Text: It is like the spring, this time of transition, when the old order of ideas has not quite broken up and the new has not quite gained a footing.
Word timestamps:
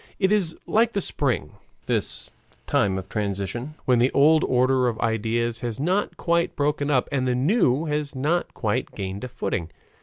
It 0.17 0.31
is 0.33 0.57
like 0.65 0.93
the 0.93 0.99
spring, 0.99 1.51
this 1.85 2.31
time 2.65 2.97
of 2.97 3.07
transition, 3.07 3.75
when 3.85 3.99
the 3.99 4.09
old 4.13 4.43
order 4.45 4.87
of 4.87 4.99
ideas 4.99 5.59
has 5.59 5.79
not 5.79 6.17
quite 6.17 6.55
broken 6.55 6.89
up 6.89 7.07
and 7.11 7.27
the 7.27 7.35
new 7.35 7.85
has 7.85 8.15
not 8.15 8.51
quite 8.55 8.95
gained 8.95 9.23
a 9.23 9.27
footing. 9.27 9.69